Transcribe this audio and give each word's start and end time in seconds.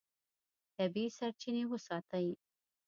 طبیعي 0.77 1.09
سرچینې 1.17 1.63
وساتئ. 1.71 2.27